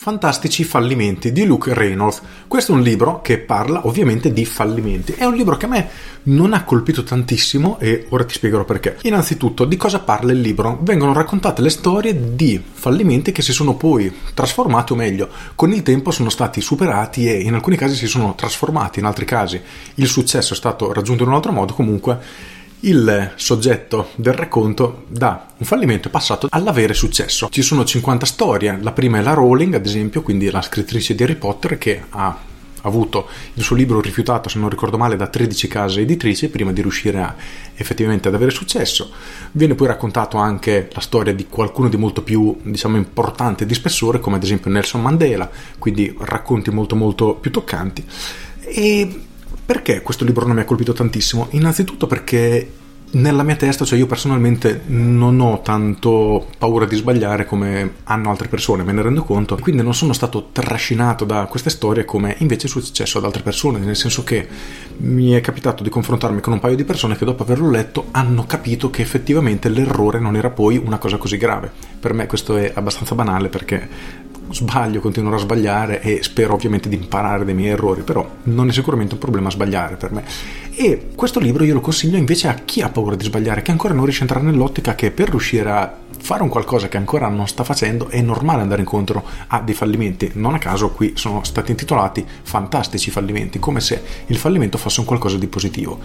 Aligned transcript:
Fantastici 0.00 0.62
fallimenti 0.62 1.32
di 1.32 1.44
Luke 1.44 1.74
Reynolds. 1.74 2.22
Questo 2.46 2.70
è 2.70 2.76
un 2.76 2.82
libro 2.82 3.20
che 3.20 3.38
parla 3.38 3.84
ovviamente 3.84 4.32
di 4.32 4.44
fallimenti. 4.44 5.14
È 5.14 5.24
un 5.24 5.34
libro 5.34 5.56
che 5.56 5.66
a 5.66 5.68
me 5.68 5.88
non 6.22 6.52
ha 6.52 6.62
colpito 6.62 7.02
tantissimo 7.02 7.80
e 7.80 8.06
ora 8.10 8.24
ti 8.24 8.34
spiegherò 8.34 8.64
perché. 8.64 8.98
Innanzitutto, 9.02 9.64
di 9.64 9.76
cosa 9.76 9.98
parla 9.98 10.30
il 10.30 10.40
libro? 10.40 10.78
Vengono 10.82 11.12
raccontate 11.12 11.62
le 11.62 11.70
storie 11.70 12.36
di 12.36 12.62
fallimenti 12.62 13.32
che 13.32 13.42
si 13.42 13.52
sono 13.52 13.74
poi 13.74 14.14
trasformati, 14.34 14.92
o 14.92 14.94
meglio, 14.94 15.28
con 15.56 15.72
il 15.72 15.82
tempo 15.82 16.12
sono 16.12 16.30
stati 16.30 16.60
superati 16.60 17.28
e 17.28 17.40
in 17.40 17.54
alcuni 17.54 17.74
casi 17.74 17.96
si 17.96 18.06
sono 18.06 18.36
trasformati, 18.36 19.00
in 19.00 19.04
altri 19.04 19.24
casi 19.24 19.60
il 19.96 20.06
successo 20.06 20.52
è 20.52 20.56
stato 20.56 20.92
raggiunto 20.92 21.24
in 21.24 21.30
un 21.30 21.34
altro 21.34 21.50
modo, 21.50 21.74
comunque 21.74 22.20
il 22.80 23.32
soggetto 23.34 24.10
del 24.14 24.34
racconto 24.34 25.04
da 25.08 25.48
un 25.56 25.66
fallimento 25.66 26.08
è 26.08 26.10
passato 26.10 26.46
all'avere 26.50 26.94
successo. 26.94 27.48
Ci 27.50 27.62
sono 27.62 27.84
50 27.84 28.26
storie, 28.26 28.78
la 28.80 28.92
prima 28.92 29.18
è 29.18 29.22
la 29.22 29.34
Rowling, 29.34 29.74
ad 29.74 29.86
esempio, 29.86 30.22
quindi 30.22 30.50
la 30.50 30.62
scrittrice 30.62 31.14
di 31.14 31.22
Harry 31.22 31.34
Potter 31.34 31.78
che 31.78 32.02
ha 32.08 32.38
avuto 32.82 33.28
il 33.54 33.62
suo 33.62 33.74
libro 33.74 34.00
rifiutato, 34.00 34.48
se 34.48 34.58
non 34.58 34.68
ricordo 34.68 34.96
male, 34.96 35.16
da 35.16 35.26
13 35.26 35.68
case 35.68 36.00
editrici 36.00 36.48
prima 36.48 36.72
di 36.72 36.80
riuscire 36.80 37.20
a, 37.20 37.34
effettivamente 37.74 38.28
ad 38.28 38.34
avere 38.34 38.50
successo. 38.52 39.10
Viene 39.52 39.74
poi 39.74 39.88
raccontato 39.88 40.36
anche 40.36 40.88
la 40.92 41.00
storia 41.00 41.34
di 41.34 41.46
qualcuno 41.46 41.88
di 41.88 41.96
molto 41.96 42.22
più, 42.22 42.56
diciamo, 42.62 42.96
importante 42.96 43.66
di 43.66 43.74
spessore, 43.74 44.20
come 44.20 44.36
ad 44.36 44.42
esempio 44.42 44.70
Nelson 44.70 45.02
Mandela, 45.02 45.50
quindi 45.78 46.14
racconti 46.20 46.70
molto 46.70 46.94
molto 46.94 47.34
più 47.34 47.50
toccanti. 47.50 48.04
E 48.60 49.22
perché 49.68 50.00
questo 50.00 50.24
libro 50.24 50.46
non 50.46 50.56
mi 50.56 50.62
ha 50.62 50.64
colpito 50.64 50.94
tantissimo? 50.94 51.48
Innanzitutto 51.50 52.06
perché 52.06 52.72
nella 53.10 53.42
mia 53.42 53.54
testa, 53.54 53.84
cioè 53.84 53.98
io 53.98 54.06
personalmente 54.06 54.80
non 54.86 55.38
ho 55.40 55.60
tanto 55.60 56.46
paura 56.56 56.86
di 56.86 56.96
sbagliare 56.96 57.44
come 57.44 57.96
hanno 58.04 58.30
altre 58.30 58.48
persone, 58.48 58.82
me 58.82 58.92
ne 58.92 59.02
rendo 59.02 59.24
conto, 59.24 59.58
quindi 59.60 59.82
non 59.82 59.92
sono 59.92 60.14
stato 60.14 60.48
trascinato 60.52 61.26
da 61.26 61.44
queste 61.44 61.68
storie 61.68 62.06
come 62.06 62.36
invece 62.38 62.66
è 62.66 62.70
successo 62.70 63.18
ad 63.18 63.24
altre 63.24 63.42
persone, 63.42 63.78
nel 63.78 63.94
senso 63.94 64.24
che 64.24 64.48
mi 65.00 65.32
è 65.32 65.42
capitato 65.42 65.82
di 65.82 65.90
confrontarmi 65.90 66.40
con 66.40 66.54
un 66.54 66.60
paio 66.60 66.74
di 66.74 66.84
persone 66.84 67.18
che 67.18 67.26
dopo 67.26 67.42
averlo 67.42 67.68
letto 67.68 68.06
hanno 68.12 68.46
capito 68.46 68.88
che 68.88 69.02
effettivamente 69.02 69.68
l'errore 69.68 70.18
non 70.18 70.34
era 70.34 70.48
poi 70.48 70.78
una 70.78 70.96
cosa 70.96 71.18
così 71.18 71.36
grave. 71.36 71.70
Per 72.00 72.14
me 72.14 72.26
questo 72.26 72.56
è 72.56 72.72
abbastanza 72.74 73.14
banale 73.14 73.50
perché 73.50 74.26
sbaglio, 74.50 75.00
continuerò 75.00 75.36
a 75.36 75.40
sbagliare 75.40 76.00
e 76.00 76.22
spero 76.22 76.54
ovviamente 76.54 76.88
di 76.88 76.96
imparare 76.96 77.44
dai 77.44 77.54
miei 77.54 77.70
errori, 77.70 78.02
però 78.02 78.28
non 78.44 78.68
è 78.68 78.72
sicuramente 78.72 79.14
un 79.14 79.20
problema 79.20 79.50
sbagliare 79.50 79.96
per 79.96 80.12
me. 80.12 80.24
E 80.80 81.08
questo 81.16 81.40
libro 81.40 81.64
io 81.64 81.74
lo 81.74 81.80
consiglio 81.80 82.16
invece 82.16 82.46
a 82.46 82.54
chi 82.54 82.82
ha 82.82 82.88
paura 82.88 83.16
di 83.16 83.24
sbagliare, 83.24 83.62
che 83.62 83.72
ancora 83.72 83.94
non 83.94 84.04
riesce 84.04 84.22
a 84.22 84.26
entrare 84.26 84.44
nell'ottica 84.44 84.94
che 84.94 85.10
per 85.10 85.28
riuscire 85.28 85.68
a 85.72 85.92
fare 86.20 86.42
un 86.42 86.48
qualcosa 86.48 86.88
che 86.88 86.96
ancora 86.96 87.28
non 87.28 87.48
sta 87.48 87.64
facendo 87.64 88.08
è 88.08 88.20
normale 88.20 88.62
andare 88.62 88.82
incontro 88.82 89.24
a 89.48 89.60
dei 89.60 89.74
fallimenti. 89.74 90.30
Non 90.34 90.54
a 90.54 90.58
caso 90.58 90.90
qui 90.90 91.12
sono 91.16 91.42
stati 91.42 91.72
intitolati 91.72 92.24
fantastici 92.42 93.10
fallimenti, 93.10 93.58
come 93.58 93.80
se 93.80 94.02
il 94.26 94.36
fallimento 94.36 94.78
fosse 94.78 95.00
un 95.00 95.06
qualcosa 95.06 95.36
di 95.36 95.46
positivo. 95.48 95.98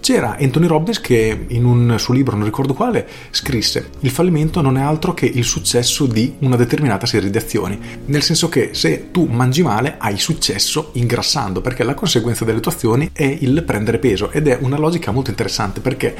C'era 0.00 0.36
Anthony 0.38 0.66
Robbins 0.66 1.00
che 1.00 1.46
in 1.48 1.64
un 1.64 1.94
suo 1.98 2.12
libro, 2.12 2.36
non 2.36 2.44
ricordo 2.44 2.74
quale, 2.74 3.06
scrisse 3.30 3.90
il 4.00 4.10
fallimento 4.10 4.60
non 4.60 4.76
è 4.76 4.82
altro 4.82 5.14
che 5.14 5.26
il 5.26 5.44
successo 5.44 6.06
di 6.06 6.34
una 6.40 6.56
determinata 6.56 7.06
serie 7.06 7.30
di 7.30 7.38
azioni, 7.38 7.78
nel 8.06 8.22
senso 8.22 8.48
che 8.48 8.70
se 8.72 9.10
tu 9.10 9.24
mangi 9.24 9.62
male 9.62 9.96
hai 9.98 10.18
successo 10.18 10.90
ingrassando, 10.92 11.60
perché 11.60 11.82
la 11.82 11.94
conseguenza 11.94 12.44
delle 12.44 12.60
tue 12.60 12.72
azioni 12.72 13.10
è 13.12 13.24
il 13.40 13.62
prendere 13.64 13.98
peso 13.98 14.17
ed 14.26 14.48
è 14.48 14.58
una 14.60 14.78
logica 14.78 15.10
molto 15.10 15.30
interessante 15.30 15.80
perché 15.80 16.14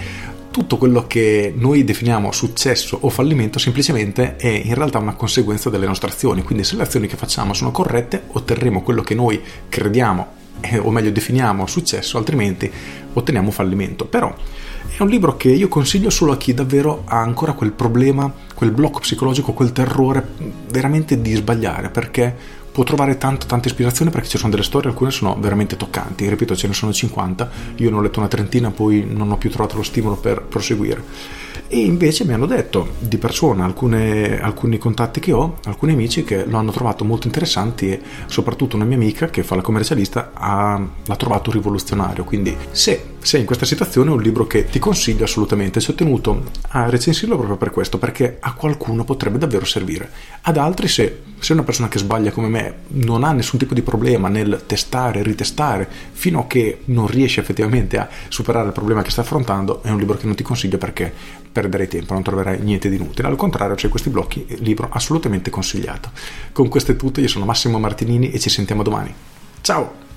tutto 0.50 0.76
quello 0.76 1.06
che 1.06 1.52
noi 1.56 1.84
definiamo 1.84 2.32
successo 2.32 2.98
o 3.02 3.10
fallimento 3.10 3.58
semplicemente 3.58 4.36
è 4.36 4.48
in 4.48 4.74
realtà 4.74 4.98
una 4.98 5.14
conseguenza 5.14 5.70
delle 5.70 5.86
nostre 5.86 6.10
azioni, 6.10 6.42
quindi 6.42 6.64
se 6.64 6.76
le 6.76 6.82
azioni 6.82 7.06
che 7.06 7.16
facciamo 7.16 7.54
sono 7.54 7.70
corrette 7.70 8.24
otterremo 8.32 8.82
quello 8.82 9.02
che 9.02 9.14
noi 9.14 9.40
crediamo 9.68 10.36
eh, 10.60 10.78
o 10.78 10.90
meglio 10.90 11.10
definiamo 11.10 11.66
successo, 11.66 12.18
altrimenti 12.18 12.70
otteniamo 13.12 13.50
fallimento. 13.50 14.04
Però 14.04 14.34
è 14.96 15.02
un 15.02 15.08
libro 15.08 15.36
che 15.36 15.50
io 15.50 15.68
consiglio 15.68 16.10
solo 16.10 16.32
a 16.32 16.36
chi 16.36 16.54
davvero 16.54 17.02
ha 17.04 17.20
ancora 17.20 17.52
quel 17.52 17.72
problema, 17.72 18.32
quel 18.54 18.72
blocco 18.72 19.00
psicologico, 19.00 19.52
quel 19.52 19.72
terrore 19.72 20.26
veramente 20.70 21.20
di 21.20 21.34
sbagliare, 21.34 21.90
perché 21.90 22.34
può 22.78 22.86
trovare 22.86 23.18
tanta, 23.18 23.44
tanta 23.44 23.66
ispirazione 23.66 24.12
perché 24.12 24.28
ci 24.28 24.38
sono 24.38 24.50
delle 24.50 24.62
storie, 24.62 24.88
alcune 24.88 25.10
sono 25.10 25.36
veramente 25.40 25.76
toccanti, 25.76 26.28
ripeto 26.28 26.54
ce 26.54 26.68
ne 26.68 26.74
sono 26.74 26.92
50, 26.92 27.50
io 27.74 27.90
ne 27.90 27.96
ho 27.96 28.00
letto 28.00 28.20
una 28.20 28.28
trentina, 28.28 28.70
poi 28.70 29.04
non 29.04 29.32
ho 29.32 29.36
più 29.36 29.50
trovato 29.50 29.74
lo 29.74 29.82
stimolo 29.82 30.14
per 30.14 30.42
proseguire. 30.42 31.02
E 31.66 31.80
invece 31.80 32.24
mi 32.24 32.34
hanno 32.34 32.46
detto 32.46 32.90
di 33.00 33.18
persona, 33.18 33.64
alcune, 33.64 34.40
alcuni 34.40 34.78
contatti 34.78 35.18
che 35.18 35.32
ho, 35.32 35.58
alcuni 35.64 35.94
amici 35.94 36.22
che 36.22 36.44
lo 36.44 36.56
hanno 36.56 36.70
trovato 36.70 37.04
molto 37.04 37.26
interessanti 37.26 37.90
e 37.90 38.00
soprattutto 38.26 38.76
una 38.76 38.84
mia 38.84 38.96
amica 38.96 39.26
che 39.26 39.42
fa 39.42 39.56
la 39.56 39.62
commercialista 39.62 40.30
ha, 40.32 40.80
l'ha 41.04 41.16
trovato 41.16 41.50
rivoluzionario. 41.50 42.22
Quindi 42.22 42.56
se 42.70 43.16
sei 43.28 43.40
in 43.40 43.46
questa 43.46 43.66
situazione 43.66 44.08
è 44.08 44.14
un 44.14 44.22
libro 44.22 44.46
che 44.46 44.64
ti 44.64 44.78
consiglio 44.78 45.24
assolutamente. 45.24 45.82
Ci 45.82 45.90
ho 45.90 45.94
tenuto 45.94 46.44
a 46.68 46.88
recensirlo 46.88 47.36
proprio 47.36 47.58
per 47.58 47.70
questo, 47.70 47.98
perché 47.98 48.38
a 48.40 48.54
qualcuno 48.54 49.04
potrebbe 49.04 49.36
davvero 49.36 49.66
servire. 49.66 50.10
Ad 50.40 50.56
altri 50.56 50.88
se 50.88 51.20
se 51.38 51.52
una 51.52 51.62
persona 51.62 51.88
che 51.88 51.98
sbaglia 51.98 52.30
come 52.30 52.48
me 52.48 52.74
non 52.88 53.24
ha 53.24 53.32
nessun 53.32 53.58
tipo 53.58 53.74
di 53.74 53.82
problema 53.82 54.28
nel 54.28 54.62
testare, 54.64 55.22
ritestare, 55.22 55.86
fino 56.10 56.40
a 56.40 56.46
che 56.46 56.80
non 56.86 57.06
riesce 57.06 57.42
effettivamente 57.42 57.98
a 57.98 58.08
superare 58.28 58.68
il 58.68 58.72
problema 58.72 59.02
che 59.02 59.10
sta 59.10 59.20
affrontando, 59.20 59.82
è 59.82 59.90
un 59.90 59.98
libro 59.98 60.16
che 60.16 60.24
non 60.24 60.34
ti 60.34 60.42
consiglio 60.42 60.78
perché 60.78 61.12
perderai 61.52 61.86
tempo, 61.86 62.14
non 62.14 62.22
troverai 62.22 62.60
niente 62.60 62.88
di 62.88 62.96
inutile. 62.96 63.28
Al 63.28 63.36
contrario, 63.36 63.74
c'è 63.74 63.90
questi 63.90 64.08
blocchi, 64.08 64.46
libro 64.60 64.88
assolutamente 64.90 65.50
consigliato. 65.50 66.12
Con 66.50 66.68
questo 66.68 66.92
è 66.92 66.96
tutto, 66.96 67.20
io 67.20 67.28
sono 67.28 67.44
Massimo 67.44 67.78
Martinini 67.78 68.30
e 68.30 68.38
ci 68.38 68.48
sentiamo 68.48 68.82
domani. 68.82 69.14
Ciao! 69.60 70.07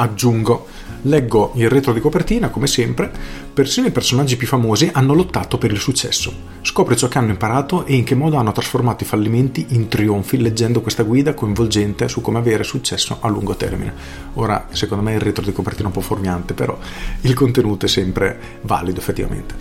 Aggiungo 0.00 0.66
Leggo 1.02 1.52
il 1.54 1.68
retro 1.68 1.92
di 1.92 2.00
copertina, 2.00 2.48
come 2.48 2.66
sempre, 2.66 3.10
persino 3.54 3.86
i 3.86 3.92
personaggi 3.92 4.36
più 4.36 4.48
famosi 4.48 4.90
hanno 4.92 5.14
lottato 5.14 5.56
per 5.56 5.70
il 5.70 5.78
successo. 5.78 6.32
Scopri 6.60 6.96
ciò 6.96 7.06
che 7.06 7.18
hanno 7.18 7.30
imparato 7.30 7.86
e 7.86 7.94
in 7.94 8.02
che 8.02 8.16
modo 8.16 8.36
hanno 8.36 8.50
trasformato 8.50 9.04
i 9.04 9.06
fallimenti 9.06 9.66
in 9.70 9.86
trionfi 9.86 10.38
leggendo 10.38 10.80
questa 10.80 11.04
guida 11.04 11.34
coinvolgente 11.34 12.08
su 12.08 12.20
come 12.20 12.38
avere 12.38 12.64
successo 12.64 13.18
a 13.20 13.28
lungo 13.28 13.54
termine. 13.54 13.94
Ora, 14.34 14.66
secondo 14.70 15.04
me 15.04 15.14
il 15.14 15.20
retro 15.20 15.44
di 15.44 15.52
copertina 15.52 15.84
è 15.84 15.86
un 15.86 15.92
po' 15.92 16.00
fuorviante, 16.00 16.52
però 16.52 16.76
il 17.20 17.34
contenuto 17.34 17.86
è 17.86 17.88
sempre 17.88 18.58
valido 18.62 18.98
effettivamente. 18.98 19.54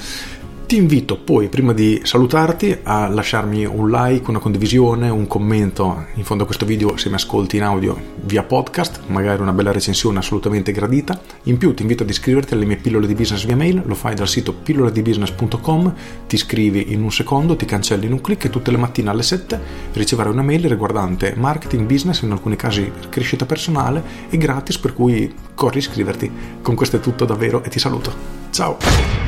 Ti 0.67 0.75
invito 0.75 1.17
poi, 1.17 1.47
prima 1.47 1.71
di 1.71 2.01
salutarti, 2.03 2.79
a 2.83 3.07
lasciarmi 3.07 3.63
un 3.63 3.89
like, 3.89 4.29
una 4.29 4.39
condivisione, 4.39 5.07
un 5.07 5.25
commento 5.25 6.07
in 6.15 6.25
fondo 6.25 6.43
a 6.43 6.45
questo 6.45 6.65
video 6.65 6.97
se 6.97 7.07
mi 7.07 7.15
ascolti 7.15 7.55
in 7.55 7.63
audio 7.63 7.97
via 8.23 8.43
podcast, 8.43 9.03
magari 9.07 9.41
una 9.41 9.53
bella 9.53 9.71
recensione 9.71 10.19
assolutamente 10.19 10.73
gradita. 10.73 11.21
In 11.43 11.55
più 11.57 11.73
ti 11.73 11.83
invito 11.83 12.03
ad 12.03 12.09
iscriverti 12.09 12.53
alle 12.53 12.65
mie 12.65 12.75
pillole 12.75 13.07
di 13.07 13.15
business 13.15 13.45
via 13.45 13.55
mail, 13.55 13.81
lo 13.85 13.95
fai 13.95 14.13
dal 14.13 14.27
sito 14.27 14.51
pilloledibusiness.com, 14.51 15.93
ti 16.27 16.35
iscrivi 16.35 16.91
in 16.91 17.01
un 17.01 17.13
secondo, 17.13 17.55
ti 17.55 17.63
cancelli 17.63 18.05
in 18.05 18.11
un 18.11 18.19
clic 18.19 18.43
e 18.43 18.49
tutte 18.49 18.69
le 18.69 18.77
mattine 18.77 19.09
alle 19.09 19.23
7 19.23 19.61
riceverai 19.93 20.33
una 20.33 20.43
mail 20.43 20.67
riguardante 20.67 21.33
marketing, 21.37 21.87
business, 21.87 22.23
in 22.23 22.31
alcuni 22.31 22.57
casi 22.57 22.91
crescita 23.07 23.45
personale 23.45 24.03
e 24.29 24.35
gratis 24.35 24.77
per 24.79 24.93
cui 24.93 25.33
corri 25.55 25.77
a 25.77 25.79
iscriverti. 25.79 26.29
Con 26.61 26.75
questo 26.75 26.97
è 26.97 26.99
tutto 26.99 27.23
davvero 27.23 27.63
e 27.63 27.69
ti 27.69 27.79
saluto. 27.79 28.11
Ciao! 28.49 29.26